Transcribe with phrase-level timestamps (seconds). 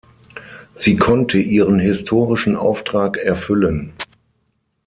[0.73, 3.93] Sie konnte ihren historischen Auftrag erfüllen.